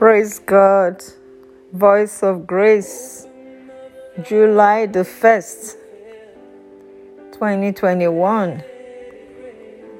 [0.00, 1.04] Praise God.
[1.74, 3.26] Voice of Grace,
[4.22, 5.76] July the 1st,
[7.32, 8.64] 2021.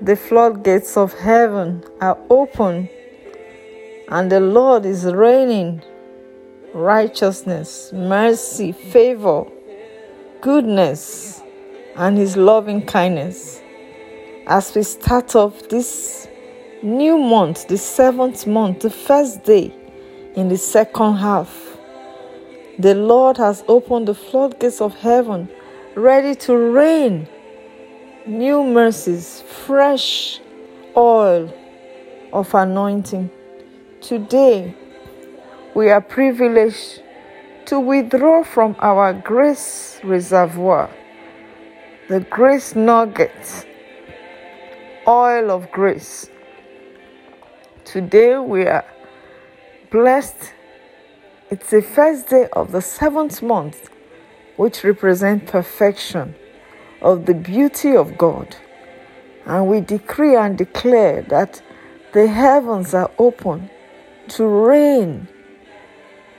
[0.00, 2.88] The floodgates of heaven are open,
[4.08, 5.82] and the Lord is reigning.
[6.72, 9.44] Righteousness, mercy, favor,
[10.40, 11.42] goodness,
[11.96, 13.60] and His loving kindness.
[14.46, 16.26] As we start off this
[16.82, 19.74] new month, the seventh month, the first day
[20.34, 21.76] in the second half.
[22.78, 25.48] The Lord has opened the floodgates of heaven,
[25.94, 27.28] ready to rain
[28.26, 30.40] new mercies, fresh
[30.96, 31.52] oil
[32.32, 33.30] of anointing.
[34.00, 34.74] Today,
[35.74, 37.02] we are privileged
[37.66, 40.90] to withdraw from our grace reservoir,
[42.08, 43.66] the grace nugget,
[45.06, 46.30] oil of grace.
[47.84, 48.84] Today, we are
[49.90, 50.52] blessed.
[51.50, 53.90] It's the first day of the seventh month,
[54.56, 56.36] which represents perfection
[57.02, 58.56] of the beauty of God.
[59.46, 61.62] And we decree and declare that
[62.12, 63.68] the heavens are open
[64.28, 65.26] to rain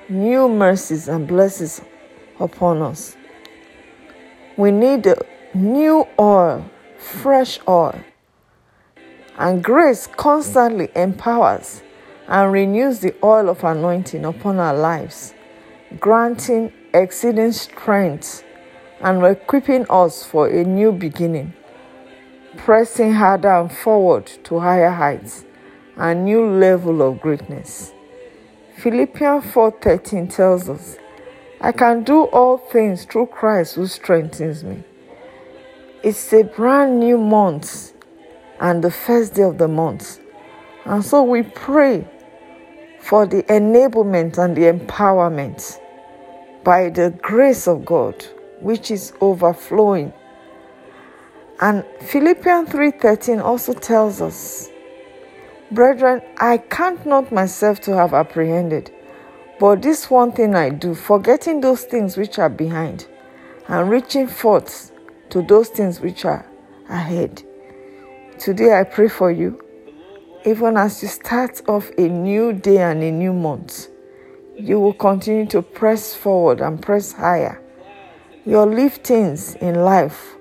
[0.07, 1.81] new mercies and blessings
[2.39, 3.17] upon us.
[4.55, 5.07] We need
[5.53, 7.99] new oil, fresh oil.
[9.37, 11.81] And grace constantly empowers
[12.31, 15.33] and renews the oil of anointing upon our lives,
[15.99, 18.45] granting exceeding strength
[19.01, 21.53] and equipping us for a new beginning,
[22.55, 25.43] pressing harder and forward to higher heights
[25.97, 27.93] and new level of greatness.
[28.77, 30.97] Philippians 4:13 tells us,
[31.59, 34.85] I can do all things through Christ who strengthens me.
[36.01, 37.91] It's a brand new month
[38.57, 40.19] and the first day of the month.
[40.85, 42.07] And so we pray
[43.01, 45.79] for the enablement and the empowerment
[46.63, 48.23] by the grace of God,
[48.59, 50.13] which is overflowing.
[51.59, 54.69] And Philippians 3:13 also tells us,
[55.71, 58.91] Brethren, I count not myself to have apprehended,
[59.59, 63.07] but this one thing I do, forgetting those things which are behind,
[63.67, 64.91] and reaching forth
[65.29, 66.45] to those things which are
[66.89, 67.43] ahead.
[68.37, 69.59] Today I pray for you
[70.45, 73.87] even as you start off a new day and a new month,
[74.57, 77.61] you will continue to press forward and press higher.
[78.45, 80.35] Your liftings in life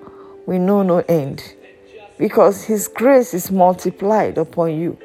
[0.45, 1.55] will know no end
[2.17, 4.97] because His grace is multiplied upon you.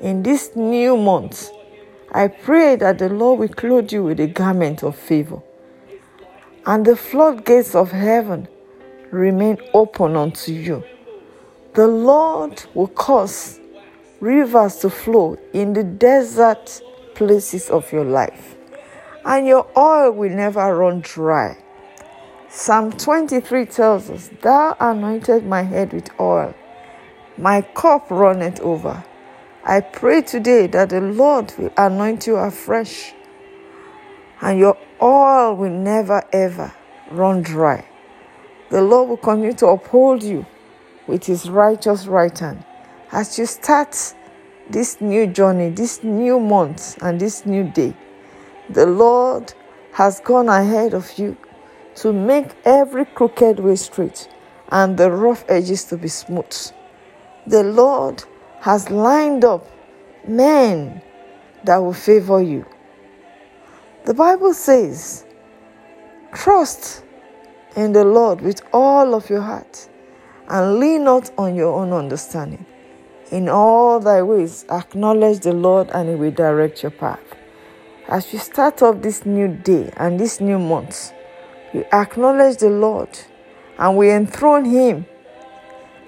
[0.00, 1.50] In this new month,
[2.12, 5.42] I pray that the Lord will clothe you with a garment of favor
[6.66, 8.48] and the floodgates of heaven
[9.10, 10.82] remain open unto you.
[11.74, 13.60] The Lord will cause
[14.20, 16.82] rivers to flow in the desert
[17.14, 18.56] places of your life,
[19.24, 21.56] and your oil will never run dry.
[22.48, 26.54] Psalm 23 tells us, Thou anointed my head with oil,
[27.36, 29.04] my cup runneth over.
[29.64, 33.12] I pray today that the Lord will anoint you afresh,
[34.40, 36.72] and your oil will never ever
[37.10, 37.86] run dry.
[38.70, 40.46] The Lord will continue to uphold you
[41.06, 42.65] with his righteous right hand
[43.12, 44.14] as you start
[44.68, 47.94] this new journey, this new month, and this new day,
[48.70, 49.54] the Lord
[49.92, 51.36] has gone ahead of you
[51.96, 54.28] to make every crooked way straight
[54.70, 56.72] and the rough edges to be smooth.
[57.46, 58.24] The Lord
[58.60, 59.66] has lined up
[60.26, 61.00] men
[61.64, 62.66] that will favor you.
[64.04, 65.24] The Bible says,
[66.34, 67.04] Trust
[67.76, 69.88] in the Lord with all of your heart
[70.48, 72.66] and lean not on your own understanding.
[73.32, 77.20] In all thy ways, acknowledge the Lord and He will direct your path.
[78.08, 81.12] As you start off this new day and this new month,
[81.74, 83.08] we acknowledge the Lord
[83.78, 85.06] and we enthrone Him.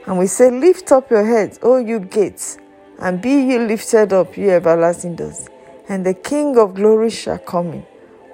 [0.07, 2.57] And we say, Lift up your heads, O you gates,
[3.01, 5.49] and be ye lifted up, ye everlasting doors.
[5.89, 7.87] And the King of glory shall come in.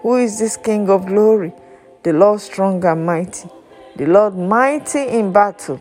[0.03, 1.55] Who is this King of glory?
[2.03, 3.49] The Lord strong and mighty,
[3.97, 5.81] the Lord mighty in battle.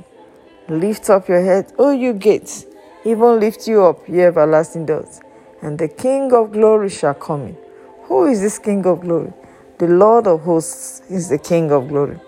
[0.69, 2.66] Lift up your head, O you gates
[3.05, 5.21] even lift you up, ye everlasting doors.
[5.61, 7.57] And the King of glory shall come in.
[8.03, 9.31] Who is this King of glory?
[9.77, 12.19] The Lord of hosts is the King of glory.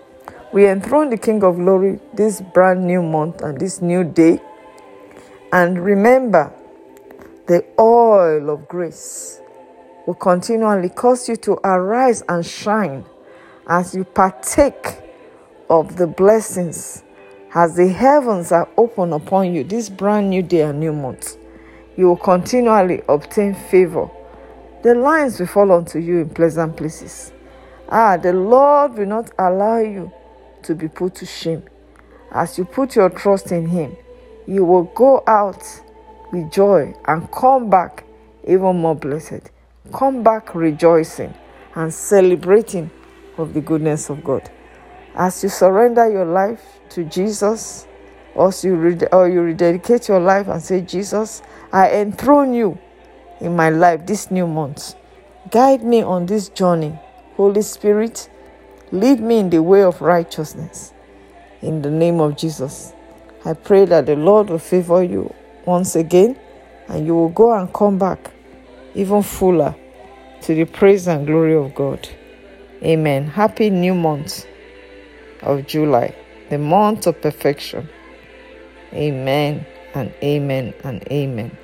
[0.52, 4.40] We enthrone the King of glory this brand new month and this new day.
[5.52, 6.52] And remember,
[7.46, 9.40] the oil of grace
[10.06, 13.04] will continually cause you to arise and shine
[13.66, 15.02] as you partake
[15.68, 17.02] of the blessings
[17.54, 21.36] as the heavens are open upon you this brand new day and new month,
[21.96, 24.10] you will continually obtain favor
[24.86, 27.32] The lines will fall unto you in pleasant places.
[27.88, 30.12] Ah, the Lord will not allow you
[30.62, 31.64] to be put to shame.
[32.30, 33.96] As you put your trust in Him,
[34.46, 35.64] you will go out
[36.30, 38.04] with joy and come back
[38.46, 39.50] even more blessed.
[39.92, 41.34] Come back rejoicing
[41.74, 42.88] and celebrating
[43.38, 44.48] of the goodness of God.
[45.16, 47.86] As you surrender your life to Jesus,
[48.34, 51.42] or you, or you rededicate your life and say, Jesus,
[51.72, 52.78] I enthrone you
[53.40, 54.94] in my life this new month.
[55.50, 56.98] Guide me on this journey.
[57.36, 58.28] Holy Spirit,
[58.92, 60.92] lead me in the way of righteousness.
[61.62, 62.92] In the name of Jesus,
[63.46, 65.32] I pray that the Lord will favor you
[65.64, 66.38] once again
[66.88, 68.32] and you will go and come back
[68.94, 69.74] even fuller
[70.42, 72.06] to the praise and glory of God.
[72.82, 73.28] Amen.
[73.28, 74.46] Happy new month
[75.42, 76.14] of July,
[76.50, 77.88] the month of perfection.
[78.92, 81.56] Amen and amen and amen.